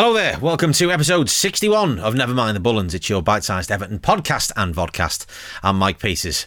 Hello 0.00 0.14
there, 0.14 0.38
welcome 0.38 0.72
to 0.72 0.90
episode 0.90 1.28
61 1.28 1.98
of 1.98 2.14
Never 2.14 2.32
Mind 2.32 2.56
the 2.56 2.60
Bullens. 2.60 2.94
It's 2.94 3.10
your 3.10 3.20
bite 3.20 3.44
sized 3.44 3.70
Everton 3.70 3.98
podcast 3.98 4.50
and 4.56 4.74
vodcast. 4.74 5.26
I'm 5.62 5.76
Mike 5.76 5.98
Peters. 5.98 6.46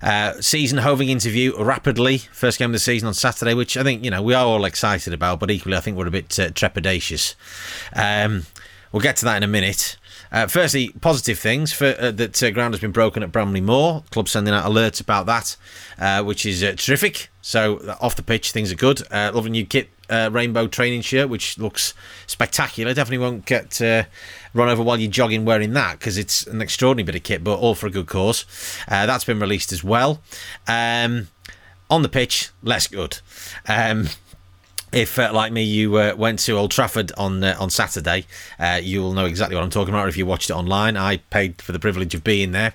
Uh, 0.00 0.40
season 0.40 0.78
hoving 0.78 1.10
interview 1.10 1.54
rapidly. 1.62 2.16
First 2.16 2.58
game 2.58 2.70
of 2.70 2.72
the 2.72 2.78
season 2.78 3.06
on 3.06 3.12
Saturday, 3.12 3.52
which 3.52 3.76
I 3.76 3.82
think, 3.82 4.04
you 4.04 4.10
know, 4.10 4.22
we 4.22 4.32
are 4.32 4.46
all 4.46 4.64
excited 4.64 5.12
about, 5.12 5.38
but 5.38 5.50
equally 5.50 5.76
I 5.76 5.80
think 5.80 5.98
we're 5.98 6.06
a 6.06 6.10
bit 6.10 6.40
uh, 6.40 6.48
trepidatious. 6.48 7.34
Um, 7.94 8.46
we'll 8.90 9.02
get 9.02 9.16
to 9.16 9.26
that 9.26 9.36
in 9.36 9.42
a 9.42 9.48
minute. 9.48 9.98
Uh, 10.34 10.48
firstly, 10.48 10.88
positive 11.00 11.38
things 11.38 11.72
for 11.72 11.94
uh, 11.96 12.10
that 12.10 12.42
uh, 12.42 12.50
ground 12.50 12.74
has 12.74 12.80
been 12.80 12.90
broken 12.90 13.22
at 13.22 13.30
Bramley-Moore. 13.30 14.02
Club 14.10 14.28
sending 14.28 14.52
out 14.52 14.68
alerts 14.68 15.00
about 15.00 15.26
that, 15.26 15.56
uh, 15.96 16.24
which 16.24 16.44
is 16.44 16.60
uh, 16.60 16.74
terrific. 16.76 17.28
So 17.40 17.76
uh, 17.76 17.96
off 18.00 18.16
the 18.16 18.24
pitch, 18.24 18.50
things 18.50 18.72
are 18.72 18.74
good. 18.74 19.08
lovely 19.12 19.52
new 19.52 19.64
kit, 19.64 19.90
rainbow 20.10 20.66
training 20.66 21.02
shirt, 21.02 21.28
which 21.28 21.56
looks 21.56 21.94
spectacular. 22.26 22.92
Definitely 22.92 23.18
won't 23.18 23.46
get 23.46 23.80
run 24.52 24.68
over 24.68 24.82
while 24.82 24.98
you're 24.98 25.08
jogging 25.08 25.44
wearing 25.44 25.72
that 25.74 26.00
because 26.00 26.18
it's 26.18 26.44
an 26.48 26.60
extraordinary 26.60 27.04
bit 27.04 27.14
of 27.14 27.22
kit, 27.22 27.44
but 27.44 27.56
all 27.60 27.76
for 27.76 27.86
a 27.86 27.90
good 27.90 28.06
cause. 28.08 28.44
that's 28.88 29.24
been 29.24 29.38
released 29.38 29.70
as 29.70 29.84
well. 29.84 30.20
Um, 30.66 31.28
on 31.88 32.02
the 32.02 32.08
pitch, 32.08 32.50
less 32.60 32.88
good. 32.88 33.18
Um, 33.68 34.08
if, 34.94 35.18
uh, 35.18 35.30
like 35.32 35.52
me, 35.52 35.62
you 35.62 35.96
uh, 35.96 36.14
went 36.16 36.38
to 36.40 36.52
Old 36.52 36.70
Trafford 36.70 37.12
on 37.16 37.42
uh, 37.42 37.56
on 37.58 37.68
Saturday, 37.70 38.26
uh, 38.58 38.80
you 38.82 39.02
will 39.02 39.12
know 39.12 39.24
exactly 39.24 39.56
what 39.56 39.64
I'm 39.64 39.70
talking 39.70 39.92
about. 39.92 40.08
If 40.08 40.16
you 40.16 40.24
watched 40.24 40.50
it 40.50 40.54
online, 40.54 40.96
I 40.96 41.16
paid 41.16 41.60
for 41.60 41.72
the 41.72 41.78
privilege 41.78 42.14
of 42.14 42.22
being 42.22 42.52
there. 42.52 42.74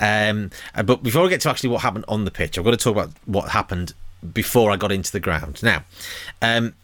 Um, 0.00 0.50
uh, 0.74 0.82
but 0.82 1.02
before 1.02 1.22
we 1.22 1.28
get 1.28 1.40
to 1.42 1.50
actually 1.50 1.70
what 1.70 1.82
happened 1.82 2.04
on 2.08 2.24
the 2.24 2.30
pitch, 2.30 2.56
I've 2.56 2.64
got 2.64 2.70
to 2.70 2.76
talk 2.76 2.92
about 2.92 3.10
what 3.24 3.50
happened 3.50 3.94
before 4.32 4.70
I 4.70 4.76
got 4.76 4.92
into 4.92 5.10
the 5.10 5.20
ground. 5.20 5.62
Now, 5.62 5.84
um, 6.40 6.74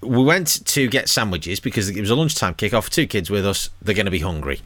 we 0.00 0.22
went 0.22 0.64
to 0.66 0.88
get 0.88 1.08
sandwiches 1.08 1.60
because 1.60 1.88
it 1.88 2.00
was 2.00 2.10
a 2.10 2.14
lunchtime 2.14 2.54
kick-off. 2.54 2.90
Two 2.90 3.06
kids 3.06 3.30
with 3.30 3.46
us; 3.46 3.70
they're 3.82 3.94
going 3.94 4.06
to 4.06 4.10
be 4.10 4.20
hungry. 4.20 4.62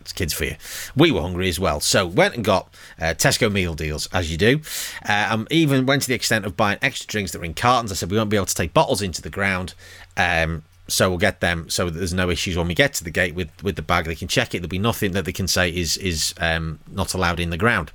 It's 0.00 0.12
kids 0.12 0.32
for 0.32 0.44
you. 0.44 0.56
We 0.96 1.10
were 1.10 1.20
hungry 1.20 1.48
as 1.48 1.60
well, 1.60 1.80
so 1.80 2.06
went 2.06 2.34
and 2.34 2.44
got 2.44 2.72
uh, 2.98 3.14
Tesco 3.14 3.52
meal 3.52 3.74
deals 3.74 4.08
as 4.12 4.30
you 4.30 4.38
do. 4.38 4.60
Uh, 5.06 5.28
um, 5.30 5.46
even 5.50 5.84
went 5.84 6.02
to 6.02 6.08
the 6.08 6.14
extent 6.14 6.46
of 6.46 6.56
buying 6.56 6.78
extra 6.80 7.06
drinks 7.06 7.32
that 7.32 7.38
were 7.38 7.44
in 7.44 7.54
cartons. 7.54 7.92
I 7.92 7.94
said 7.94 8.10
we 8.10 8.16
won't 8.16 8.30
be 8.30 8.36
able 8.36 8.46
to 8.46 8.54
take 8.54 8.72
bottles 8.72 9.02
into 9.02 9.20
the 9.20 9.30
ground. 9.30 9.74
Um, 10.16 10.62
so 10.88 11.08
we'll 11.08 11.18
get 11.18 11.40
them 11.40 11.70
so 11.70 11.88
there's 11.88 12.12
no 12.12 12.30
issues 12.30 12.56
when 12.56 12.66
we 12.66 12.74
get 12.74 12.94
to 12.94 13.04
the 13.04 13.10
gate 13.10 13.34
with, 13.34 13.50
with 13.62 13.76
the 13.76 13.82
bag. 13.82 14.06
They 14.06 14.14
can 14.14 14.28
check 14.28 14.54
it. 14.54 14.58
There'll 14.58 14.68
be 14.68 14.78
nothing 14.78 15.12
that 15.12 15.24
they 15.24 15.32
can 15.32 15.48
say 15.48 15.70
is 15.70 15.96
is 15.96 16.34
um, 16.38 16.80
not 16.90 17.14
allowed 17.14 17.38
in 17.40 17.50
the 17.50 17.56
ground. 17.56 17.92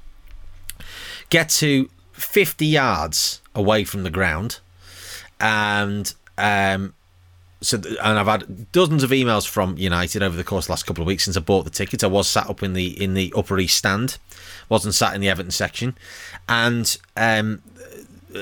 Get 1.29 1.49
to 1.49 1.89
50 2.13 2.65
yards 2.65 3.41
away 3.53 3.83
from 3.83 4.03
the 4.03 4.09
ground, 4.09 4.59
and 5.39 6.13
um, 6.37 6.93
so 7.66 7.77
and 7.77 8.19
I've 8.19 8.27
had 8.27 8.71
dozens 8.71 9.03
of 9.03 9.09
emails 9.09 9.47
from 9.47 9.77
United 9.77 10.21
over 10.21 10.38
the 10.38 10.44
course 10.44 10.66
of 10.66 10.67
the 10.67 10.71
last 10.73 10.85
couple 10.85 11.02
of 11.02 11.08
weeks 11.08 11.23
since 11.25 11.35
I 11.35 11.39
bought 11.39 11.63
the 11.63 11.72
ticket. 11.72 12.03
I 12.03 12.07
was 12.07 12.30
sat 12.30 12.49
up 12.49 12.61
in 12.61 12.73
the 12.73 13.02
in 13.02 13.13
the 13.16 13.33
Upper 13.35 13.57
East 13.59 13.77
stand, 13.77 14.17
wasn't 14.69 14.94
sat 14.94 15.16
in 15.16 15.22
the 15.22 15.30
Everton 15.30 15.52
section, 15.52 15.97
and 16.47 16.97
um, 17.17 17.61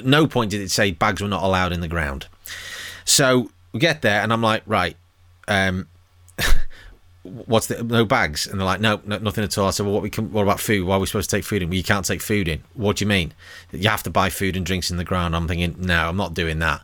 no 0.03 0.27
point 0.27 0.51
did 0.51 0.61
it 0.61 0.71
say 0.71 0.91
bags 0.91 1.21
were 1.21 1.27
not 1.27 1.43
allowed 1.43 1.71
in 1.71 1.81
the 1.81 1.87
ground. 1.87 2.27
So 3.05 3.49
we 3.71 3.79
get 3.79 4.01
there, 4.01 4.21
and 4.21 4.33
I'm 4.33 4.41
like, 4.41 4.63
right, 4.65 4.95
um, 5.47 5.87
what's 7.23 7.67
the 7.67 7.83
no 7.83 8.05
bags? 8.05 8.47
And 8.47 8.59
they're 8.59 8.65
like, 8.65 8.81
no, 8.81 9.01
no, 9.05 9.17
nothing 9.19 9.43
at 9.43 9.57
all. 9.57 9.67
I 9.67 9.71
said, 9.71 9.85
well, 9.85 9.93
what 9.93 10.03
we 10.03 10.09
can, 10.09 10.31
what 10.31 10.43
about 10.43 10.59
food? 10.59 10.85
Why 10.85 10.95
are 10.95 10.99
we 10.99 11.05
supposed 11.05 11.29
to 11.29 11.35
take 11.37 11.45
food 11.45 11.61
in? 11.61 11.69
Well, 11.69 11.77
you 11.77 11.83
can't 11.83 12.05
take 12.05 12.21
food 12.21 12.47
in. 12.47 12.63
What 12.73 12.97
do 12.97 13.05
you 13.05 13.09
mean? 13.09 13.33
You 13.71 13.89
have 13.89 14.03
to 14.03 14.09
buy 14.09 14.29
food 14.29 14.55
and 14.55 14.65
drinks 14.65 14.91
in 14.91 14.97
the 14.97 15.03
ground. 15.03 15.35
I'm 15.35 15.47
thinking, 15.47 15.75
no, 15.79 16.09
I'm 16.09 16.17
not 16.17 16.33
doing 16.33 16.59
that. 16.59 16.81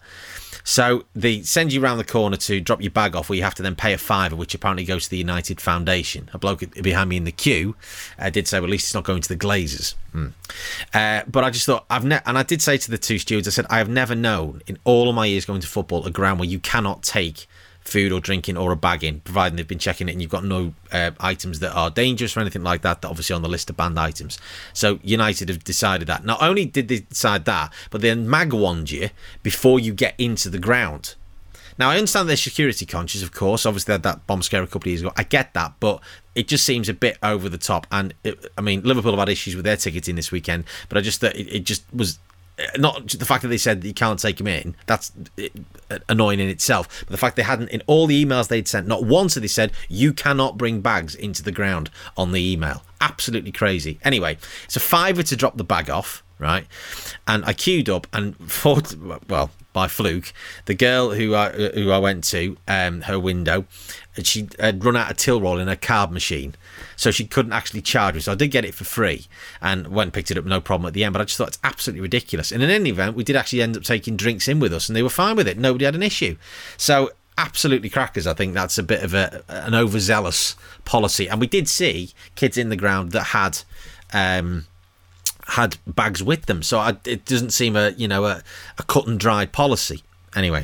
So 0.64 1.06
they 1.16 1.42
send 1.42 1.74
you 1.74 1.84
around 1.84 1.98
the 1.98 2.04
corner 2.04 2.38
to 2.38 2.60
drop 2.62 2.82
your 2.82 2.92
bag 2.92 3.16
off, 3.16 3.30
where 3.30 3.38
you 3.38 3.44
have 3.44 3.56
to 3.56 3.64
then 3.64 3.76
pay 3.76 3.94
a 3.94 3.98
fiver, 3.98 4.36
which 4.36 4.54
apparently 4.54 4.86
goes 4.86 5.06
to 5.06 5.10
the 5.10 5.18
United 5.18 5.62
Foundation. 5.62 6.30
A 6.34 6.38
bloke 6.38 6.64
behind 6.82 7.10
me 7.10 7.18
in 7.18 7.24
the 7.24 7.32
queue 7.32 7.76
uh, 8.18 8.30
did 8.30 8.48
say, 8.48 8.60
well, 8.60 8.66
at 8.66 8.72
least 8.72 8.88
it's 8.88 8.94
not 8.94 9.04
going 9.04 9.22
to 9.22 9.30
the 9.30 9.38
Glazers. 9.38 9.96
Hmm. 10.12 10.28
Uh, 10.94 11.22
but 11.28 11.44
I 11.44 11.50
just 11.50 11.66
thought 11.66 11.86
I've 11.90 12.06
ne- 12.06 12.22
and 12.26 12.38
I 12.38 12.44
did 12.44 12.62
say 12.62 12.78
to 12.78 12.92
the 12.92 12.98
two 12.98 13.20
stewards, 13.20 13.48
I 13.48 13.52
said 13.52 13.66
I 13.70 13.78
have 13.78 13.90
never 13.90 14.16
known 14.16 14.62
in 14.68 14.78
all 14.84 15.10
of 15.10 15.16
my 15.16 15.26
years 15.26 15.46
going 15.46 15.62
to 15.62 15.68
football 15.68 16.06
a 16.06 16.12
ground 16.12 16.40
where 16.40 16.50
you 16.50 16.60
cannot 16.60 17.04
take 17.04 17.48
food 17.90 18.12
or 18.12 18.20
drinking 18.20 18.58
or 18.58 18.72
a 18.72 18.76
bag 18.76 19.04
in, 19.04 19.20
providing 19.22 19.56
they've 19.56 19.68
been 19.68 19.80
checking 19.80 20.08
it 20.08 20.14
and 20.14 20.22
you've 20.22 20.32
got 20.32 20.44
no 20.44 20.74
uh, 20.92 21.12
items 21.20 21.60
that 21.60 21.74
are 21.74 21.90
dangerous 21.90 22.38
or 22.38 22.40
anything 22.40 22.64
like 22.64 22.82
that, 22.82 23.02
that 23.02 23.08
obviously 23.08 23.36
on 23.36 23.42
the 23.42 23.50
list 23.50 23.70
of 23.70 23.78
banned 23.78 24.00
items. 24.00 24.38
So 24.74 25.00
United 25.04 25.50
have 25.50 25.64
decided 25.64 26.08
that. 26.08 26.24
Not 26.26 26.42
only 26.42 26.66
did 26.66 26.88
they 26.88 27.00
decide 27.00 27.46
that, 27.46 27.74
but 27.90 28.02
they 28.02 28.14
mag 28.16 28.54
wand 28.54 28.92
you 28.92 29.10
before 29.44 29.80
you 29.80 29.94
get 29.94 30.16
into 30.18 30.50
the 30.50 30.60
ground. 30.60 31.16
Now 31.78 31.90
I 31.90 31.96
understand 31.96 32.28
they're 32.28 32.36
security 32.36 32.86
conscious, 32.86 33.24
of 33.24 33.32
course. 33.32 33.66
Obviously, 33.66 33.92
they 33.92 33.94
had 33.94 34.04
that 34.04 34.28
bomb 34.28 34.42
scare 34.42 34.62
a 34.62 34.68
couple 34.68 34.82
of 34.82 34.88
years 34.88 35.02
ago. 35.02 35.14
I 35.16 35.24
get 35.24 35.54
that, 35.54 35.76
but 35.80 36.02
it 36.36 36.48
just 36.50 36.66
seems 36.66 36.90
a 36.90 36.94
bit 36.94 37.18
over 37.24 37.48
the 37.48 37.58
top. 37.58 37.88
And 37.90 38.14
it, 38.26 38.46
I 38.58 38.62
mean, 38.62 38.82
Liverpool 38.84 39.12
have 39.12 39.20
had 39.20 39.30
issues 39.30 39.56
with 39.56 39.64
their 39.64 39.78
ticketing 39.78 40.16
this 40.16 40.32
weekend, 40.32 40.66
but 40.90 40.98
I 40.98 41.02
just 41.02 41.22
thought 41.22 41.36
it, 41.36 41.48
it 41.48 41.64
just 41.64 41.84
was 41.94 42.20
not 42.78 43.08
the 43.10 43.26
fact 43.26 43.42
that 43.42 43.50
they 43.50 43.58
said 43.58 43.82
that 43.82 43.88
you 43.88 43.94
can't 43.94 44.20
take 44.20 44.40
him 44.40 44.48
in 44.48 44.76
that's 44.86 45.12
eh, 45.38 45.50
annoying 46.08 46.40
in 46.40 46.50
itself. 46.50 47.02
But 47.02 47.12
the 47.12 47.18
fact 47.18 47.36
they 47.36 47.44
hadn't 47.44 47.70
in 47.70 47.82
all 47.88 48.08
the 48.08 48.24
emails 48.24 48.48
they'd 48.48 48.68
sent 48.68 48.88
not 48.88 49.04
once 49.04 49.36
had 49.36 49.44
they 49.44 49.48
said 49.48 49.72
you 49.88 50.14
cannot 50.14 50.58
bring 50.58 50.82
bags 50.82 51.16
into 51.16 51.44
the 51.44 51.52
ground 51.52 51.90
on 52.18 52.32
the 52.32 52.52
email. 52.52 52.84
Absolutely 53.02 53.52
crazy. 53.52 54.00
Anyway 54.04 54.38
it's 54.66 54.76
a 54.76 54.82
fiver 54.82 55.24
to 55.24 55.36
drop 55.36 55.58
the 55.58 55.64
bag 55.64 55.90
off 55.90 56.24
right 56.40 56.66
and 57.28 57.46
i 57.46 57.54
queued 57.54 57.90
up 57.90 58.08
and 58.14 58.36
thought 58.50 58.96
well 59.28 59.52
by 59.72 59.88
fluke 59.88 60.34
the 60.66 60.74
girl 60.74 61.12
who 61.12 61.36
i 61.36 61.52
who 61.52 61.92
i 61.92 61.98
went 61.98 62.24
to 62.24 62.58
um 62.68 63.02
her 63.02 63.20
window 63.20 63.66
she 64.24 64.50
had 64.60 64.84
run 64.84 64.96
out 64.96 65.12
of 65.12 65.18
till 65.18 65.40
roll 65.40 65.60
in 65.60 65.68
her 65.68 65.76
card 65.76 66.12
machine 66.12 66.56
so 67.00 67.12
she 67.12 67.26
couldn't 67.26 67.54
actually 67.54 67.82
charge 67.82 68.16
me. 68.16 68.20
So 68.20 68.34
I 68.34 68.36
did 68.36 68.50
get 68.50 68.66
it 68.66 68.74
for 68.74 68.84
free 68.84 69.28
and 69.62 69.88
went 69.88 70.08
and 70.08 70.14
picked 70.14 70.32
it 70.32 70.38
up, 70.38 70.44
no 70.44 70.60
problem 70.60 70.86
at 70.86 70.94
the 70.94 71.06
end. 71.06 71.14
But 71.14 71.22
I 71.22 71.24
just 71.24 71.38
thought 71.38 71.48
it's 71.48 71.60
absolutely 71.64 72.02
ridiculous. 72.02 72.52
And 72.52 72.62
in 72.62 72.70
any 72.70 72.90
event, 72.90 73.16
we 73.16 73.24
did 73.24 73.38
actually 73.38 73.62
end 73.62 73.78
up 73.78 73.84
taking 73.84 74.18
drinks 74.18 74.50
in 74.50 74.60
with 74.60 74.74
us, 74.74 74.90
and 74.90 74.98
they 74.98 75.02
were 75.02 75.08
fine 75.08 75.38
with 75.38 75.48
it. 75.48 75.58
Nobody 75.58 75.86
had 75.86 75.96
an 75.96 76.04
issue. 76.04 76.36
So 76.76 77.12
absolutely 77.38 77.90
crackers. 77.90 78.28
I 78.28 78.34
think 78.34 78.54
that's 78.54 78.78
a 78.78 78.84
bit 78.84 79.02
of 79.02 79.14
a 79.14 79.46
an 79.48 79.74
overzealous 79.74 80.58
policy, 80.84 81.30
and 81.30 81.40
we 81.40 81.48
did 81.48 81.70
see 81.70 82.12
kids 82.36 82.58
in 82.58 82.68
the 82.68 82.76
ground 82.76 83.14
that 83.14 83.28
had. 83.28 83.60
Um, 84.12 84.66
had 85.50 85.78
bags 85.88 86.24
with 86.24 86.46
them, 86.46 86.64
so 86.64 86.80
I, 86.80 86.98
it 87.06 87.26
doesn't 87.26 87.52
seem 87.52 87.76
a 87.76 87.92
you 87.92 88.08
know 88.08 88.26
a, 88.26 88.44
a 88.78 88.84
cut 88.84 89.08
and 89.08 89.20
dried 89.20 89.52
policy. 89.52 90.04
Anyway, 90.36 90.64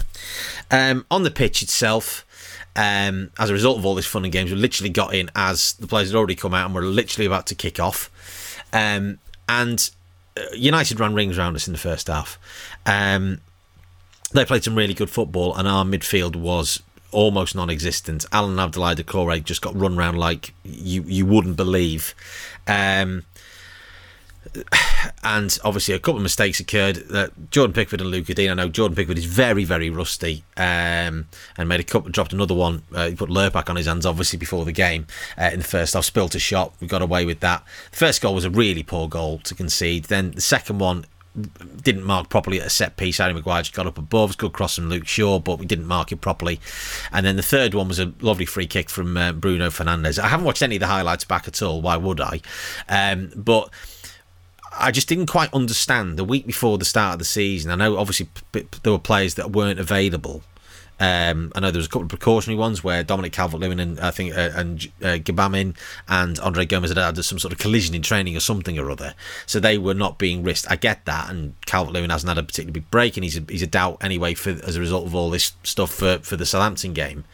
um, 0.70 1.06
on 1.10 1.24
the 1.24 1.32
pitch 1.32 1.64
itself, 1.64 2.26
um, 2.76 3.32
as 3.40 3.50
a 3.50 3.54
result 3.54 3.78
of 3.78 3.86
all 3.86 3.96
this 3.96 4.06
fun 4.06 4.24
and 4.24 4.32
games, 4.32 4.52
we 4.52 4.58
literally 4.58 4.90
got 4.90 5.14
in 5.14 5.32
as 5.36 5.74
the 5.74 5.88
players 5.88 6.10
had 6.10 6.18
already 6.18 6.36
come 6.36 6.54
out 6.54 6.66
and 6.66 6.76
were 6.76 6.84
literally 6.84 7.26
about 7.26 7.48
to 7.48 7.56
kick 7.56 7.80
off. 7.80 8.12
Um, 8.74 9.20
and 9.48 9.90
uh, 10.38 10.44
United 10.54 11.00
ran 11.00 11.14
rings 11.14 11.38
around 11.38 11.56
us 11.56 11.68
in 11.68 11.74
the 11.74 11.80
first 11.80 12.08
half. 12.08 12.38
Um, 12.86 13.42
they 14.34 14.46
played 14.46 14.64
some 14.64 14.76
really 14.76 14.94
good 14.94 15.10
football, 15.10 15.56
and 15.56 15.68
our 15.68 15.86
midfield 15.86 16.36
was 16.36 16.82
almost 17.12 17.56
non-existent. 17.56 18.26
Allan 18.32 18.58
Abdoulaye 18.58 18.96
Doucouré 18.96 19.44
just 19.44 19.62
got 19.62 19.76
run 19.80 19.98
around 19.98 20.18
like 20.18 20.54
you 20.64 21.04
you 21.04 21.26
wouldn't 21.26 21.56
believe. 21.56 22.14
Um, 22.68 23.24
and 25.24 25.58
obviously 25.64 25.94
a 25.94 26.00
couple 26.00 26.18
of 26.18 26.24
mistakes 26.24 26.60
occurred. 26.60 26.96
That 27.10 27.52
Jordan 27.52 27.74
Pickford 27.74 28.02
and 28.02 28.10
Lucas 28.10 28.36
Digne. 28.36 28.52
I 28.52 28.54
know 28.54 28.70
Jordan 28.70 28.96
Pickford 28.96 29.18
is 29.18 29.26
very, 29.26 29.64
very 29.64 29.90
rusty, 29.90 30.44
um, 30.58 31.28
and 31.58 31.70
made 31.70 31.80
a 31.80 31.84
couple, 31.84 32.10
dropped 32.12 32.34
another 32.34 32.54
one. 32.56 32.84
Uh, 32.94 33.10
he 33.10 33.16
put 33.16 33.30
Lurpak 33.30 33.70
on 33.70 33.76
his 33.76 33.86
hands, 33.86 34.06
obviously 34.06 34.38
before 34.38 34.66
the 34.66 34.72
game 34.72 35.08
uh, 35.38 35.50
in 35.52 35.60
the 35.60 35.66
first 35.66 35.94
half. 35.94 36.06
Spilt 36.06 36.36
a 36.36 36.40
shot. 36.40 36.74
We 36.80 36.88
got 36.88 37.02
away 37.02 37.26
with 37.26 37.40
that. 37.42 37.64
The 37.92 37.98
first 37.98 38.22
goal 38.22 38.36
was 38.36 38.46
a 38.46 38.50
really 38.50 38.84
poor 38.84 39.08
goal 39.08 39.40
to 39.40 39.56
concede. 39.56 40.06
Then 40.06 40.32
the 40.32 40.42
second 40.42 40.80
one 40.80 41.06
didn't 41.82 42.04
mark 42.04 42.30
properly 42.30 42.62
at 42.62 42.68
a 42.68 42.70
set 42.70 42.98
piece. 42.98 43.18
Harry 43.18 43.34
Maguire 43.34 43.62
just 43.62 43.74
got 43.74 43.88
up 43.88 43.98
above. 43.98 44.38
Good 44.38 44.54
cross 44.54 44.76
from 44.76 44.90
Luke 44.90 45.08
Shaw, 45.08 45.40
but 45.40 45.60
we 45.60 45.66
didn't 45.66 45.86
mark 45.88 46.12
it 46.12 46.22
properly. 46.22 46.60
And 47.12 47.26
then 47.26 47.36
the 47.36 47.44
third 47.44 47.74
one 47.74 47.88
was 47.88 48.00
a 48.00 48.14
lovely 48.22 48.46
free 48.46 48.68
kick 48.68 48.90
from 48.90 49.18
uh, 49.18 49.34
Bruno 49.34 49.70
Fernandes. 49.70 50.18
I 50.18 50.28
haven't 50.28 50.46
watched 50.46 50.62
any 50.62 50.78
of 50.78 50.80
the 50.80 50.88
highlights 50.88 51.26
back 51.26 51.48
at 51.48 51.62
all. 51.62 51.82
Why 51.82 51.98
would 51.98 52.22
I? 52.22 52.42
Um, 52.88 53.32
but 53.36 53.70
I 54.78 54.92
just 54.92 55.08
didn't 55.08 55.28
quite 55.28 55.54
understand 55.54 56.18
the 56.18 56.24
week 56.24 56.46
before 56.46 56.78
the 56.78 56.86
start 56.86 57.14
of 57.14 57.20
the 57.20 57.26
season. 57.26 57.72
I 57.72 57.76
know 57.76 57.98
obviously 57.98 58.28
there 58.52 58.92
were 58.92 59.00
players 59.00 59.36
that 59.36 59.52
weren't 59.52 59.80
available. 59.80 60.44
Um, 60.98 61.52
I 61.54 61.60
know 61.60 61.72
there 61.72 61.80
was 61.80 61.88
a 61.88 61.90
couple 61.90 62.04
of 62.04 62.10
precautionary 62.10 62.58
ones 62.58 62.82
where 62.82 63.04
Dominic 63.04 63.34
Calvert-Lewin 63.34 63.82
and 63.82 64.00
I 64.00 64.12
think 64.12 64.34
uh, 64.34 64.52
and 64.56 64.82
uh, 65.02 65.18
Gbamin 65.18 65.76
and 66.08 66.40
Andre 66.40 66.66
Gomes 66.66 66.90
had 66.90 66.98
had 66.98 67.24
some 67.24 67.38
sort 67.38 67.52
of 67.52 67.60
collision 67.60 67.94
in 67.96 68.02
training 68.02 68.38
or 68.38 68.40
something 68.40 68.80
or 68.80 68.90
other, 68.90 69.14
so 69.46 69.60
they 69.60 69.78
were 69.78 69.94
not 69.94 70.18
being 70.18 70.42
risked. 70.42 70.72
I 70.72 70.78
get 70.78 71.04
that, 71.04 71.30
and 71.30 71.54
Calvert-Lewin 71.66 72.12
hasn't 72.12 72.30
had 72.30 72.38
a 72.38 72.44
particularly 72.44 72.80
big 72.80 72.92
break, 72.92 73.18
and 73.18 73.26
he's 73.26 73.38
a, 73.38 73.44
he's 73.50 73.62
a 73.62 73.68
doubt 73.68 73.98
anyway 74.00 74.36
for 74.36 74.52
as 74.52 74.78
a 74.78 74.80
result 74.80 75.06
of 75.06 75.14
all 75.14 75.30
this 75.30 75.52
stuff 75.64 75.92
for 75.92 76.20
for 76.20 76.38
the 76.38 76.46
Southampton 76.46 76.94
game. 76.94 77.26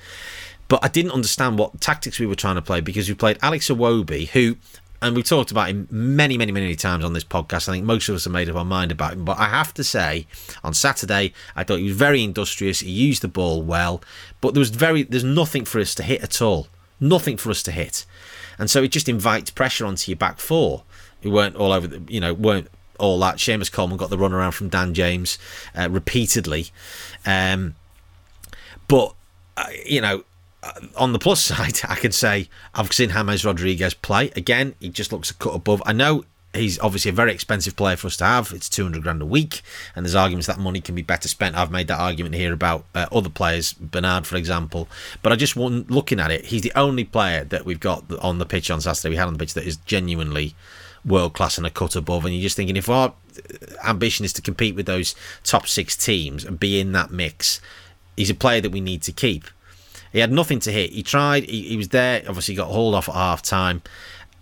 But 0.67 0.83
I 0.83 0.87
didn't 0.87 1.11
understand 1.11 1.59
what 1.59 1.81
tactics 1.81 2.17
we 2.17 2.25
were 2.25 2.33
trying 2.33 2.55
to 2.55 2.61
play 2.61 2.81
because 2.81 3.09
we 3.09 3.13
played 3.13 3.37
Alex 3.44 3.69
Iwobi, 3.69 4.29
who 4.29 4.55
and 5.01 5.15
we've 5.15 5.25
talked 5.25 5.51
about 5.51 5.69
him 5.69 5.88
many, 5.89 6.38
many, 6.38 6.51
many 6.51 6.75
times 6.75 7.03
on 7.03 7.13
this 7.13 7.24
podcast. 7.24 7.68
I 7.68 7.74
think 7.74 7.86
most 7.86 8.07
of 8.07 8.15
us 8.15 8.25
have 8.25 8.33
made 8.33 8.50
up 8.50 8.56
our 8.56 8.65
mind 8.65 8.92
about 8.92 9.13
him. 9.13 9.25
But 9.25 9.39
I 9.39 9.45
have 9.45 9.74
to 9.75 9.83
say, 9.83 10.27
on 10.63 10.74
Saturday, 10.74 11.33
I 11.56 11.63
thought 11.63 11.77
he 11.80 11.86
was 11.86 11.98
very 11.98 12.24
industrious. 12.24 12.81
He 12.81 12.92
used 12.92 13.24
the 13.24 13.27
ball 13.27 13.63
well, 13.63 14.01
but 14.42 14.53
there 14.53 14.59
was 14.59 14.69
very, 14.69 15.03
there's 15.03 15.24
nothing 15.24 15.65
for 15.65 15.80
us 15.80 15.95
to 15.95 16.03
hit 16.03 16.21
at 16.21 16.42
all. 16.42 16.68
Nothing 17.00 17.36
for 17.36 17.50
us 17.50 17.63
to 17.63 17.71
hit, 17.71 18.06
and 18.59 18.69
so 18.69 18.83
it 18.83 18.92
just 18.92 19.09
invites 19.09 19.50
pressure 19.50 19.88
onto 19.88 20.12
your 20.12 20.18
back 20.18 20.39
four, 20.39 20.83
who 21.24 21.31
weren't 21.31 21.56
all 21.56 21.71
over 21.71 21.88
the, 21.88 22.04
you 22.07 22.19
know, 22.19 22.31
weren't 22.31 22.68
all 23.00 23.18
that. 23.21 23.38
Seamus 23.38 23.71
Coleman 23.71 23.97
got 23.97 24.12
the 24.12 24.19
run 24.19 24.33
around 24.33 24.51
from 24.51 24.69
Dan 24.69 24.94
James 24.94 25.39
uh, 25.75 25.89
repeatedly, 25.89 26.68
um, 27.25 27.74
but 28.88 29.15
uh, 29.57 29.65
you 29.83 30.00
know 30.00 30.24
on 30.95 31.13
the 31.13 31.19
plus 31.19 31.43
side, 31.43 31.79
I 31.87 31.95
can 31.95 32.11
say 32.11 32.49
I've 32.73 32.91
seen 32.93 33.09
James 33.09 33.45
Rodriguez 33.45 33.93
play. 33.93 34.31
Again, 34.35 34.75
he 34.79 34.89
just 34.89 35.11
looks 35.11 35.31
a 35.31 35.33
cut 35.35 35.55
above. 35.55 35.81
I 35.85 35.93
know 35.93 36.25
he's 36.53 36.79
obviously 36.79 37.09
a 37.09 37.13
very 37.13 37.33
expensive 37.33 37.75
player 37.75 37.95
for 37.95 38.07
us 38.07 38.17
to 38.17 38.25
have. 38.25 38.51
It's 38.53 38.69
200 38.69 39.01
grand 39.03 39.21
a 39.21 39.25
week, 39.25 39.61
and 39.95 40.05
there's 40.05 40.15
arguments 40.15 40.47
that 40.47 40.59
money 40.59 40.81
can 40.81 40.95
be 40.95 41.01
better 41.01 41.27
spent. 41.27 41.55
I've 41.55 41.71
made 41.71 41.87
that 41.87 41.99
argument 41.99 42.35
here 42.35 42.53
about 42.53 42.85
uh, 42.93 43.07
other 43.11 43.29
players, 43.29 43.73
Bernard, 43.73 44.27
for 44.27 44.35
example. 44.35 44.87
But 45.21 45.31
I 45.31 45.35
just 45.35 45.55
want 45.55 45.89
looking 45.89 46.19
at 46.19 46.31
it, 46.31 46.45
he's 46.45 46.61
the 46.61 46.73
only 46.75 47.03
player 47.03 47.43
that 47.45 47.65
we've 47.65 47.79
got 47.79 48.03
on 48.19 48.37
the 48.37 48.45
pitch 48.45 48.69
on 48.69 48.81
Saturday, 48.81 49.09
we 49.09 49.15
had 49.15 49.27
on 49.27 49.33
the 49.33 49.39
pitch 49.39 49.53
that 49.53 49.65
is 49.65 49.77
genuinely 49.77 50.55
world 51.03 51.33
class 51.33 51.57
and 51.57 51.65
a 51.65 51.69
cut 51.69 51.95
above. 51.95 52.25
And 52.25 52.33
you're 52.33 52.43
just 52.43 52.55
thinking 52.55 52.77
if 52.77 52.89
our 52.89 53.13
ambition 53.83 54.25
is 54.25 54.33
to 54.33 54.41
compete 54.41 54.75
with 54.75 54.85
those 54.85 55.15
top 55.43 55.67
six 55.67 55.95
teams 55.95 56.43
and 56.43 56.59
be 56.59 56.79
in 56.79 56.91
that 56.91 57.11
mix, 57.11 57.61
he's 58.15 58.29
a 58.29 58.35
player 58.35 58.61
that 58.61 58.71
we 58.71 58.81
need 58.81 59.01
to 59.03 59.11
keep. 59.11 59.45
He 60.11 60.19
had 60.19 60.31
nothing 60.31 60.59
to 60.61 60.71
hit. 60.71 60.91
He 60.91 61.03
tried. 61.03 61.43
He, 61.43 61.61
he 61.63 61.77
was 61.77 61.89
there. 61.89 62.23
Obviously, 62.27 62.55
got 62.55 62.67
hauled 62.67 62.95
off 62.95 63.09
at 63.09 63.15
half 63.15 63.41
time. 63.41 63.81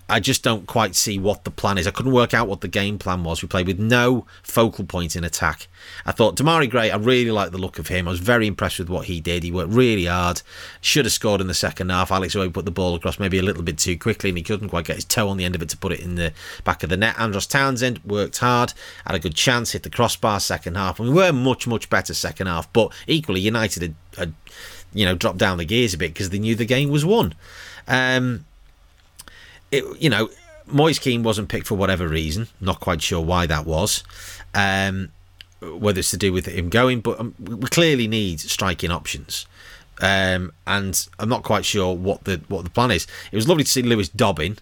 I 0.10 0.20
just 0.20 0.44
don't 0.44 0.66
quite 0.66 0.96
see 0.96 1.20
what 1.20 1.44
the 1.44 1.52
plan 1.52 1.78
is. 1.78 1.86
I 1.86 1.92
couldn't 1.92 2.12
work 2.12 2.34
out 2.34 2.48
what 2.48 2.62
the 2.62 2.68
game 2.68 2.98
plan 2.98 3.24
was. 3.24 3.42
We 3.42 3.48
played 3.48 3.68
with 3.68 3.80
no 3.80 4.26
focal 4.42 4.86
point 4.86 5.16
in 5.16 5.24
attack. 5.24 5.68
I 6.06 6.12
thought 6.12 6.36
Demarai 6.36 6.70
Gray, 6.70 6.90
I 6.90 6.98
really 6.98 7.32
like 7.32 7.52
the 7.52 7.58
look 7.58 7.78
of 7.78 7.88
him. 7.88 8.08
I 8.08 8.12
was 8.12 8.20
very 8.20 8.48
impressed 8.48 8.80
with 8.80 8.90
what 8.90 9.06
he 9.06 9.22
did. 9.22 9.44
He 9.44 9.52
worked 9.52 9.72
really 9.72 10.06
hard. 10.06 10.42
Should 10.82 11.06
have 11.06 11.12
scored 11.12 11.42
in 11.42 11.48
the 11.48 11.54
second 11.54 11.92
half. 11.92 12.12
Alex 12.12 12.36
Iwobi 12.36 12.54
put 12.54 12.66
the 12.66 12.72
ball 12.72 12.96
across 12.96 13.20
maybe 13.20 13.38
a 13.38 13.44
little 13.44 13.64
bit 13.64 13.78
too 13.78 13.98
quickly 13.98 14.30
and 14.30 14.38
he 14.38 14.44
couldn't 14.44 14.70
quite 14.70 14.86
get 14.86 14.96
his 14.96 15.06
toe 15.06 15.30
on 15.30 15.38
the 15.38 15.46
end 15.46 15.56
of 15.56 15.62
it 15.62 15.70
to 15.70 15.78
put 15.78 15.92
it 15.92 16.00
in 16.00 16.16
the 16.16 16.34
back 16.64 16.82
of 16.82 16.90
the 16.90 16.98
net. 16.98 17.20
Andros 17.20 17.46
Townsend 17.46 18.04
worked 18.04 18.40
hard, 18.40 18.74
had 19.06 19.16
a 19.16 19.20
good 19.20 19.36
chance, 19.36 19.72
hit 19.72 19.84
the 19.84 19.90
crossbar 19.90 20.40
second 20.40 20.76
half. 20.76 21.00
And 21.00 21.10
we 21.10 21.16
were 21.16 21.32
much, 21.32 21.68
much 21.68 21.90
better 21.90 22.14
second 22.14 22.48
half. 22.48 22.72
But 22.74 22.94
equally, 23.06 23.42
United 23.42 23.84
had, 23.84 23.96
had 24.18 24.34
you 24.94 25.06
know, 25.06 25.16
dropped 25.16 25.38
down 25.38 25.58
the 25.58 25.66
gears 25.66 25.94
a 25.94 25.98
bit 25.98 26.14
because 26.14 26.32
they 26.32 26.40
knew 26.40 26.56
the 26.56 26.66
game 26.66 26.90
was 26.90 27.06
won. 27.06 27.36
Um, 27.88 28.46
it, 29.72 29.84
you 30.02 30.10
know, 30.10 30.30
Moise 30.68 31.00
Kean 31.00 31.24
wasn't 31.24 31.50
picked 31.50 31.68
for 31.68 31.76
whatever 31.76 32.08
reason. 32.08 32.48
Not 32.62 32.80
quite 32.80 33.02
sure 33.02 33.22
why 33.22 33.46
that 33.48 33.66
was. 33.66 34.04
Um, 34.54 35.12
whether 35.62 36.00
it's 36.00 36.12
to 36.12 36.18
do 36.18 36.32
with 36.32 36.46
him 36.46 36.70
going, 36.70 37.02
but 37.02 37.20
um, 37.20 37.36
we 37.40 37.68
clearly 37.68 38.08
need 38.08 38.40
striking 38.40 38.92
options. 38.92 39.46
Um, 40.02 40.54
and 40.66 41.08
I'm 41.20 41.28
not 41.28 41.44
quite 41.44 41.66
sure 41.66 41.94
what 41.94 42.24
the 42.24 42.42
what 42.48 42.64
the 42.64 42.70
plan 42.70 42.92
is. 42.92 43.06
It 43.32 43.36
was 43.36 43.48
lovely 43.48 43.66
to 43.66 43.70
see 43.70 43.82
Lewis 43.82 44.08
Dobbin. 44.08 44.58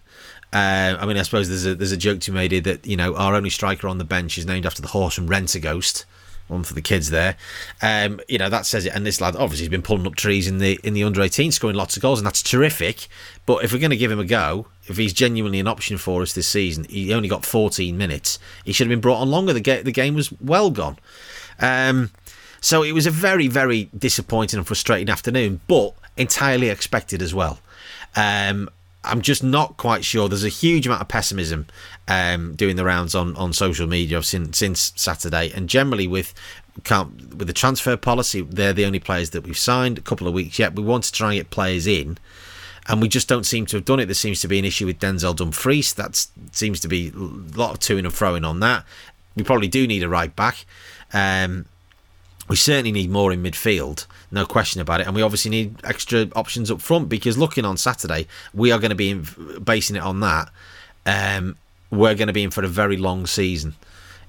Uh, 0.52 0.96
I 0.98 1.06
mean, 1.06 1.16
I 1.16 1.22
suppose 1.22 1.48
there's 1.48 1.66
a 1.66 1.74
there's 1.74 1.92
a 1.92 1.96
joke 1.96 2.20
to 2.20 2.32
be 2.32 2.36
made 2.36 2.52
here 2.52 2.60
that 2.62 2.86
you 2.86 2.96
know 2.96 3.14
our 3.14 3.34
only 3.34 3.50
striker 3.50 3.86
on 3.86 3.98
the 3.98 4.04
bench 4.04 4.36
is 4.38 4.46
named 4.46 4.66
after 4.66 4.82
the 4.82 4.88
horse 4.88 5.14
from 5.14 5.28
Rentaghost 5.28 6.04
one 6.48 6.64
for 6.64 6.74
the 6.74 6.82
kids 6.82 7.10
there. 7.10 7.36
Um, 7.80 8.20
you 8.28 8.38
know 8.38 8.48
that 8.48 8.66
says 8.66 8.86
it. 8.86 8.94
And 8.94 9.06
this 9.06 9.20
lad 9.20 9.36
obviously 9.36 9.64
has 9.64 9.70
been 9.70 9.82
pulling 9.82 10.06
up 10.06 10.16
trees 10.16 10.48
in 10.48 10.58
the 10.58 10.80
in 10.82 10.94
the 10.94 11.04
under 11.04 11.22
18, 11.22 11.52
scoring 11.52 11.76
lots 11.76 11.96
of 11.96 12.02
goals, 12.02 12.18
and 12.18 12.26
that's 12.26 12.42
terrific. 12.42 13.08
But 13.46 13.64
if 13.64 13.72
we're 13.72 13.78
going 13.78 13.90
to 13.90 13.96
give 13.96 14.10
him 14.10 14.18
a 14.18 14.24
go, 14.24 14.66
if 14.90 14.96
he's 14.96 15.12
genuinely 15.12 15.60
an 15.60 15.68
option 15.68 15.98
for 15.98 16.22
us 16.22 16.32
this 16.32 16.48
season, 16.48 16.84
he 16.84 17.12
only 17.12 17.28
got 17.28 17.44
14 17.44 17.96
minutes. 17.96 18.38
He 18.64 18.72
should 18.72 18.86
have 18.86 18.90
been 18.92 19.00
brought 19.00 19.20
on 19.20 19.30
longer. 19.30 19.52
The 19.52 19.60
game 19.60 19.84
the 19.84 19.92
game 19.92 20.14
was 20.14 20.32
well 20.40 20.70
gone. 20.70 20.98
Um, 21.60 22.10
so 22.60 22.82
it 22.82 22.92
was 22.92 23.06
a 23.06 23.10
very 23.10 23.48
very 23.48 23.90
disappointing 23.96 24.58
and 24.58 24.66
frustrating 24.66 25.08
afternoon, 25.08 25.60
but 25.68 25.94
entirely 26.16 26.68
expected 26.68 27.22
as 27.22 27.34
well. 27.34 27.60
Um, 28.16 28.68
I'm 29.04 29.22
just 29.22 29.42
not 29.42 29.76
quite 29.76 30.04
sure. 30.04 30.28
There's 30.28 30.44
a 30.44 30.48
huge 30.48 30.86
amount 30.86 31.00
of 31.00 31.08
pessimism 31.08 31.66
um, 32.08 32.54
doing 32.56 32.76
the 32.76 32.84
rounds 32.84 33.14
on, 33.14 33.36
on 33.36 33.52
social 33.52 33.86
media 33.86 34.22
since 34.22 34.58
since 34.58 34.92
Saturday, 34.96 35.50
and 35.54 35.68
generally 35.68 36.06
with 36.06 36.34
with 36.76 37.46
the 37.46 37.52
transfer 37.52 37.96
policy, 37.96 38.40
they're 38.42 38.72
the 38.72 38.84
only 38.84 39.00
players 39.00 39.30
that 39.30 39.44
we've 39.44 39.58
signed. 39.58 39.98
A 39.98 40.02
couple 40.02 40.28
of 40.28 40.34
weeks 40.34 40.58
yet. 40.58 40.74
We 40.74 40.82
want 40.82 41.04
to 41.04 41.12
try 41.12 41.32
and 41.32 41.40
get 41.40 41.50
players 41.50 41.86
in, 41.86 42.18
and 42.88 43.02
we 43.02 43.08
just 43.08 43.28
don't 43.28 43.44
seem 43.44 43.66
to 43.66 43.76
have 43.76 43.84
done 43.84 44.00
it. 44.00 44.06
There 44.06 44.14
seems 44.14 44.40
to 44.40 44.48
be 44.48 44.58
an 44.58 44.64
issue 44.64 44.86
with 44.86 44.98
Denzel 44.98 45.36
Dumfries. 45.36 45.92
That 45.94 46.26
seems 46.52 46.80
to 46.80 46.88
be 46.88 47.12
a 47.14 47.18
lot 47.18 47.72
of 47.72 47.78
toing 47.80 48.00
and 48.00 48.08
froing 48.08 48.48
on 48.48 48.60
that. 48.60 48.84
We 49.36 49.42
probably 49.42 49.68
do 49.68 49.86
need 49.86 50.02
a 50.02 50.08
right 50.08 50.34
back. 50.34 50.64
Um, 51.12 51.66
we 52.48 52.56
certainly 52.56 52.92
need 52.92 53.10
more 53.10 53.30
in 53.30 53.42
midfield, 53.42 54.06
no 54.30 54.46
question 54.46 54.80
about 54.80 55.02
it. 55.02 55.06
And 55.06 55.14
we 55.14 55.20
obviously 55.20 55.50
need 55.50 55.76
extra 55.84 56.28
options 56.34 56.70
up 56.70 56.80
front 56.80 57.10
because 57.10 57.36
looking 57.36 57.66
on 57.66 57.76
Saturday, 57.76 58.26
we 58.54 58.72
are 58.72 58.78
going 58.78 58.88
to 58.88 58.96
be 58.96 59.14
basing 59.60 59.96
it 59.96 60.02
on 60.02 60.20
that. 60.20 60.50
Um, 61.04 61.56
we're 61.90 62.14
going 62.14 62.28
to 62.28 62.32
be 62.32 62.42
in 62.42 62.50
for 62.50 62.64
a 62.64 62.68
very 62.68 62.96
long 62.96 63.26
season, 63.26 63.74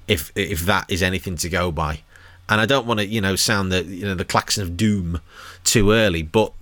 if 0.06 0.32
if 0.34 0.60
that 0.60 0.90
is 0.90 1.02
anything 1.02 1.36
to 1.36 1.48
go 1.48 1.72
by. 1.72 2.00
And 2.48 2.60
I 2.60 2.66
don't 2.66 2.86
want 2.86 3.00
to, 3.00 3.06
you 3.06 3.20
know, 3.20 3.36
sound 3.36 3.72
the 3.72 3.84
you 3.84 4.04
know 4.04 4.14
the 4.14 4.24
klaxon 4.24 4.62
of 4.62 4.76
doom 4.76 5.20
too 5.64 5.92
early, 5.92 6.22
but 6.22 6.52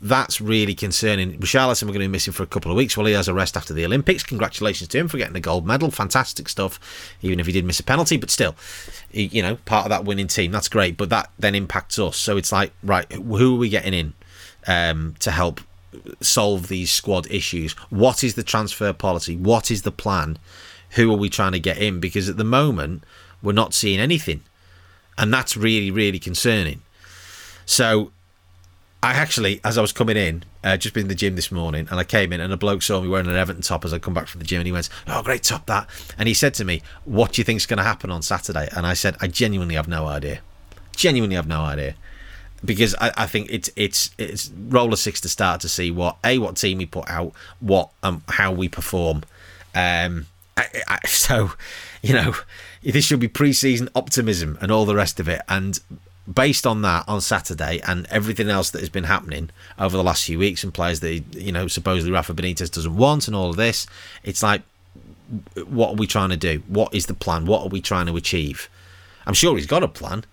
that's 0.00 0.40
really 0.40 0.74
concerning. 0.74 1.38
Richarlison, 1.38 1.82
we're 1.82 1.88
going 1.88 2.00
to 2.00 2.08
be 2.08 2.08
missing 2.08 2.32
for 2.32 2.44
a 2.44 2.46
couple 2.46 2.70
of 2.70 2.76
weeks 2.76 2.96
while 2.96 3.06
he 3.06 3.12
has 3.12 3.26
a 3.26 3.34
rest 3.34 3.56
after 3.56 3.74
the 3.74 3.84
Olympics. 3.84 4.22
Congratulations 4.22 4.88
to 4.88 4.98
him 4.98 5.08
for 5.08 5.18
getting 5.18 5.32
the 5.32 5.40
gold 5.40 5.66
medal. 5.66 5.90
Fantastic 5.90 6.48
stuff, 6.48 6.78
even 7.22 7.40
if 7.40 7.46
he 7.46 7.52
did 7.52 7.64
miss 7.64 7.80
a 7.80 7.82
penalty. 7.82 8.16
But 8.16 8.30
still, 8.30 8.54
you 9.10 9.42
know, 9.42 9.56
part 9.64 9.86
of 9.86 9.90
that 9.90 10.04
winning 10.04 10.28
team. 10.28 10.52
That's 10.52 10.68
great. 10.68 10.96
But 10.96 11.10
that 11.10 11.30
then 11.38 11.54
impacts 11.54 11.98
us. 11.98 12.16
So 12.16 12.36
it's 12.36 12.52
like, 12.52 12.72
right, 12.82 13.10
who 13.12 13.56
are 13.56 13.58
we 13.58 13.68
getting 13.68 13.94
in 13.94 14.12
um, 14.66 15.14
to 15.18 15.32
help 15.32 15.60
solve 16.20 16.68
these 16.68 16.92
squad 16.92 17.28
issues? 17.30 17.72
What 17.90 18.22
is 18.22 18.34
the 18.34 18.44
transfer 18.44 18.92
policy? 18.92 19.36
What 19.36 19.70
is 19.70 19.82
the 19.82 19.92
plan? 19.92 20.38
Who 20.90 21.12
are 21.12 21.18
we 21.18 21.28
trying 21.28 21.52
to 21.52 21.60
get 21.60 21.78
in? 21.78 21.98
Because 21.98 22.28
at 22.28 22.36
the 22.36 22.44
moment, 22.44 23.02
we're 23.42 23.52
not 23.52 23.74
seeing 23.74 23.98
anything. 23.98 24.42
And 25.18 25.34
that's 25.34 25.56
really, 25.56 25.90
really 25.90 26.20
concerning. 26.20 26.82
So 27.66 28.12
I 29.04 29.12
actually, 29.12 29.60
as 29.62 29.76
I 29.76 29.82
was 29.82 29.92
coming 29.92 30.16
in, 30.16 30.44
uh, 30.64 30.78
just 30.78 30.94
been 30.94 31.02
in 31.02 31.08
the 31.08 31.14
gym 31.14 31.36
this 31.36 31.52
morning, 31.52 31.86
and 31.90 32.00
I 32.00 32.04
came 32.04 32.32
in, 32.32 32.40
and 32.40 32.50
a 32.50 32.56
bloke 32.56 32.80
saw 32.80 33.02
me 33.02 33.08
wearing 33.08 33.26
an 33.26 33.36
Everton 33.36 33.60
top 33.60 33.84
as 33.84 33.92
I 33.92 33.98
come 33.98 34.14
back 34.14 34.28
from 34.28 34.38
the 34.38 34.46
gym, 34.46 34.60
and 34.60 34.66
he 34.66 34.72
went, 34.72 34.88
"Oh, 35.06 35.22
great 35.22 35.42
top 35.42 35.66
that!" 35.66 35.86
And 36.16 36.26
he 36.26 36.32
said 36.32 36.54
to 36.54 36.64
me, 36.64 36.80
"What 37.04 37.32
do 37.32 37.40
you 37.40 37.44
think's 37.44 37.66
going 37.66 37.76
to 37.76 37.84
happen 37.84 38.10
on 38.10 38.22
Saturday?" 38.22 38.66
And 38.74 38.86
I 38.86 38.94
said, 38.94 39.18
"I 39.20 39.26
genuinely 39.26 39.74
have 39.74 39.88
no 39.88 40.06
idea. 40.06 40.40
Genuinely 40.96 41.36
have 41.36 41.46
no 41.46 41.60
idea." 41.60 41.96
Because 42.64 42.94
I, 42.98 43.12
I 43.14 43.26
think 43.26 43.48
it's 43.50 43.68
it's 43.76 44.10
it's 44.16 44.50
roller 44.68 44.96
six 44.96 45.20
to 45.20 45.28
start 45.28 45.60
to 45.60 45.68
see 45.68 45.90
what 45.90 46.16
a 46.24 46.38
what 46.38 46.56
team 46.56 46.78
we 46.78 46.86
put 46.86 47.06
out, 47.10 47.34
what 47.60 47.90
um 48.02 48.22
how 48.26 48.52
we 48.52 48.70
perform, 48.70 49.22
um 49.74 50.28
I, 50.56 50.66
I, 50.88 50.98
so 51.06 51.52
you 52.02 52.14
know 52.14 52.34
this 52.82 53.04
should 53.04 53.20
be 53.20 53.28
pre-season 53.28 53.90
optimism 53.94 54.56
and 54.62 54.72
all 54.72 54.86
the 54.86 54.94
rest 54.94 55.20
of 55.20 55.28
it, 55.28 55.42
and 55.46 55.78
based 56.32 56.66
on 56.66 56.82
that 56.82 57.04
on 57.06 57.20
Saturday 57.20 57.80
and 57.86 58.06
everything 58.06 58.48
else 58.48 58.70
that 58.70 58.80
has 58.80 58.88
been 58.88 59.04
happening 59.04 59.50
over 59.78 59.96
the 59.96 60.02
last 60.02 60.24
few 60.24 60.38
weeks 60.38 60.64
and 60.64 60.72
players 60.72 61.00
that 61.00 61.22
you 61.34 61.52
know 61.52 61.68
supposedly 61.68 62.12
Rafa 62.12 62.34
Benitez 62.34 62.70
doesn't 62.70 62.96
want 62.96 63.26
and 63.26 63.36
all 63.36 63.50
of 63.50 63.56
this, 63.56 63.86
it's 64.22 64.42
like 64.42 64.62
what 65.66 65.90
are 65.90 65.96
we 65.96 66.06
trying 66.06 66.30
to 66.30 66.36
do? 66.36 66.62
What 66.68 66.94
is 66.94 67.06
the 67.06 67.14
plan? 67.14 67.46
What 67.46 67.62
are 67.62 67.68
we 67.68 67.80
trying 67.80 68.06
to 68.06 68.16
achieve? 68.16 68.68
I'm 69.26 69.34
sure 69.34 69.56
he's 69.56 69.66
got 69.66 69.82
a 69.82 69.88
plan. 69.88 70.24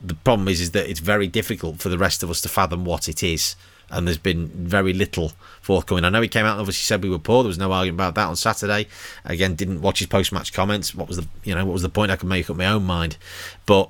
The 0.00 0.14
problem 0.14 0.48
is 0.48 0.60
is 0.60 0.70
that 0.72 0.88
it's 0.88 1.00
very 1.00 1.26
difficult 1.26 1.80
for 1.80 1.88
the 1.88 1.98
rest 1.98 2.22
of 2.22 2.30
us 2.30 2.40
to 2.42 2.48
fathom 2.48 2.84
what 2.84 3.08
it 3.08 3.22
is. 3.22 3.56
And 3.90 4.06
there's 4.06 4.18
been 4.18 4.48
very 4.48 4.92
little 4.92 5.32
forthcoming. 5.62 6.04
I 6.04 6.10
know 6.10 6.20
he 6.20 6.28
came 6.28 6.44
out 6.44 6.52
and 6.52 6.60
obviously 6.60 6.82
said 6.82 7.02
we 7.02 7.08
were 7.08 7.18
poor. 7.18 7.42
There 7.42 7.48
was 7.48 7.56
no 7.56 7.72
argument 7.72 7.96
about 7.96 8.14
that 8.16 8.28
on 8.28 8.36
Saturday. 8.36 8.86
Again, 9.24 9.54
didn't 9.54 9.80
watch 9.80 10.00
his 10.00 10.08
post-match 10.08 10.52
comments. 10.52 10.94
What 10.94 11.08
was 11.08 11.16
the 11.16 11.26
you 11.42 11.54
know 11.54 11.64
what 11.64 11.72
was 11.72 11.82
the 11.82 11.88
point? 11.88 12.10
I 12.10 12.16
could 12.16 12.28
make 12.28 12.50
up 12.50 12.56
my 12.56 12.66
own 12.66 12.84
mind. 12.84 13.16
But 13.64 13.88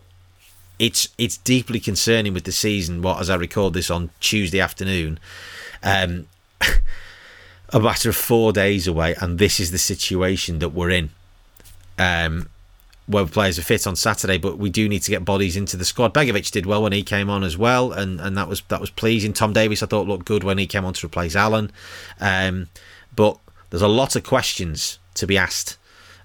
it's 0.79 1.09
it's 1.19 1.37
deeply 1.37 1.81
concerning 1.81 2.35
with 2.35 2.45
the 2.45 2.53
season. 2.53 3.03
What 3.03 3.21
as 3.21 3.31
I 3.31 3.37
record 3.37 3.75
this 3.75 3.91
on 3.91 4.11
Tuesday 4.21 4.61
afternoon, 4.61 5.19
um, 5.83 6.27
a 7.71 7.81
matter 7.81 8.09
of 8.09 8.17
four 8.17 8.53
days 8.53 8.87
away, 8.87 9.15
and 9.21 9.39
this 9.39 9.61
is 9.61 9.71
the 9.71 9.79
situation 9.79 10.59
that 10.61 10.71
we're 10.71 10.91
in. 10.91 11.11
Um, 11.99 12.49
where 13.09 13.25
players 13.25 13.59
are 13.59 13.63
fit 13.63 13.87
on 13.87 13.97
Saturday, 13.97 14.37
but 14.37 14.59
we 14.59 14.69
do 14.69 14.87
need 14.87 15.01
to 15.01 15.11
get 15.11 15.25
bodies 15.25 15.57
into 15.57 15.79
the 15.79 15.85
squad. 15.85 16.13
Begovic 16.13 16.51
did 16.51 16.67
well 16.67 16.83
when 16.83 16.93
he 16.93 17.03
came 17.03 17.31
on 17.31 17.43
as 17.43 17.57
well, 17.57 17.91
and, 17.91 18.21
and 18.21 18.37
that 18.37 18.49
was 18.49 18.61
that 18.69 18.81
was 18.81 18.91
pleasing. 18.91 19.33
Tom 19.33 19.53
Davies 19.53 19.83
I 19.83 19.87
thought 19.87 20.07
looked 20.07 20.27
good 20.27 20.45
when 20.45 20.59
he 20.59 20.67
came 20.67 20.85
on 20.85 20.93
to 20.93 21.07
replace 21.07 21.35
Allen, 21.35 21.73
um, 22.21 22.69
but 23.17 23.39
there's 23.71 23.83
a 23.83 23.89
lot 23.89 24.15
of 24.15 24.25
questions 24.25 24.99
to 25.15 25.27
be 25.27 25.39
asked 25.39 25.79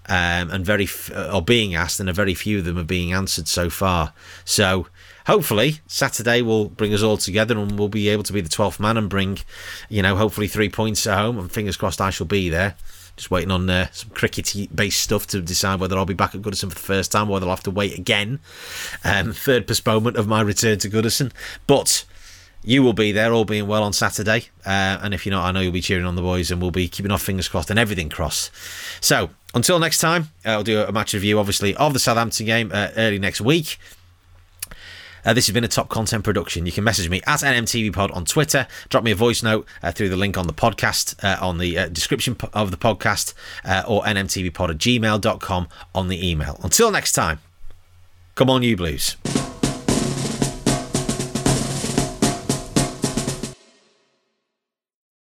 um, 0.09 0.51
and 0.51 0.65
very 0.65 0.85
f- 0.85 1.11
or 1.33 1.41
being 1.41 1.75
asked, 1.75 1.99
and 1.99 2.09
a 2.09 2.13
very 2.13 2.33
few 2.33 2.59
of 2.59 2.65
them 2.65 2.77
are 2.77 2.83
being 2.83 3.13
answered 3.13 3.47
so 3.47 3.69
far. 3.69 4.13
So 4.45 4.87
hopefully 5.25 5.79
Saturday 5.87 6.41
will 6.41 6.69
bring 6.69 6.93
us 6.93 7.03
all 7.03 7.17
together, 7.17 7.57
and 7.57 7.77
we'll 7.77 7.87
be 7.87 8.09
able 8.09 8.23
to 8.23 8.33
be 8.33 8.41
the 8.41 8.49
twelfth 8.49 8.79
man 8.79 8.97
and 8.97 9.09
bring, 9.09 9.39
you 9.89 10.01
know, 10.01 10.15
hopefully 10.15 10.47
three 10.47 10.69
points 10.69 11.07
at 11.07 11.17
home. 11.17 11.39
And 11.39 11.51
fingers 11.51 11.77
crossed, 11.77 12.01
I 12.01 12.09
shall 12.09 12.27
be 12.27 12.49
there. 12.49 12.75
Just 13.15 13.29
waiting 13.29 13.51
on 13.51 13.69
uh, 13.69 13.87
some 13.91 14.09
cricket-based 14.09 14.99
stuff 14.99 15.27
to 15.27 15.39
decide 15.39 15.79
whether 15.79 15.95
I'll 15.95 16.05
be 16.05 16.15
back 16.15 16.33
at 16.33 16.41
Goodison 16.41 16.69
for 16.69 16.75
the 16.75 16.79
first 16.79 17.11
time, 17.11 17.29
or 17.29 17.33
whether 17.33 17.45
I'll 17.45 17.51
have 17.51 17.63
to 17.63 17.71
wait 17.71 17.95
again. 17.97 18.39
Um, 19.03 19.33
third 19.33 19.67
postponement 19.67 20.17
of 20.17 20.27
my 20.27 20.41
return 20.41 20.79
to 20.79 20.89
Goodison, 20.89 21.31
but 21.67 22.05
you 22.63 22.83
will 22.83 22.93
be 22.93 23.11
there, 23.11 23.33
all 23.33 23.45
being 23.45 23.67
well, 23.67 23.83
on 23.83 23.93
Saturday. 23.93 24.45
Uh, 24.65 24.99
and 25.01 25.13
if 25.13 25.25
you're 25.25 25.35
not, 25.35 25.45
I 25.45 25.51
know 25.51 25.59
you'll 25.59 25.71
be 25.71 25.81
cheering 25.81 26.05
on 26.05 26.15
the 26.15 26.21
boys, 26.21 26.51
and 26.51 26.61
we'll 26.61 26.71
be 26.71 26.87
keeping 26.87 27.11
our 27.11 27.19
fingers 27.19 27.47
crossed 27.47 27.69
and 27.69 27.79
everything 27.79 28.09
crossed. 28.09 28.51
So 29.01 29.29
until 29.53 29.79
next 29.79 29.99
time, 29.99 30.29
uh, 30.45 30.51
I'll 30.51 30.63
do 30.63 30.81
a 30.81 30.91
match 30.91 31.13
review, 31.13 31.39
obviously, 31.39 31.75
of 31.75 31.93
the 31.93 31.99
Southampton 31.99 32.45
game 32.45 32.71
uh, 32.73 32.89
early 32.95 33.19
next 33.19 33.41
week. 33.41 33.77
Uh, 35.25 35.33
this 35.33 35.47
has 35.47 35.53
been 35.53 35.63
a 35.63 35.69
top 35.69 35.89
content 35.89 36.23
production. 36.23 36.65
You 36.65 36.71
can 36.71 36.83
message 36.83 37.09
me 37.09 37.21
at 37.25 37.39
NMTBPod 37.39 38.13
on 38.15 38.25
Twitter. 38.25 38.67
Drop 38.89 39.03
me 39.03 39.11
a 39.11 39.15
voice 39.15 39.41
note 39.41 39.65
uh, 39.81 39.91
through 39.91 40.09
the 40.09 40.17
link 40.17 40.37
on 40.37 40.47
the 40.47 40.53
podcast, 40.53 41.21
uh, 41.23 41.43
on 41.45 41.57
the 41.57 41.77
uh, 41.77 41.87
description 41.87 42.35
of 42.53 42.71
the 42.71 42.77
podcast, 42.77 43.33
uh, 43.63 43.83
or 43.87 44.03
NMTBPod 44.03 44.69
at 44.69 44.77
gmail.com 44.77 45.67
on 45.95 46.07
the 46.07 46.29
email. 46.29 46.59
Until 46.63 46.91
next 46.91 47.13
time, 47.13 47.39
come 48.35 48.49
on, 48.49 48.63
you 48.63 48.75
blues. 48.75 49.15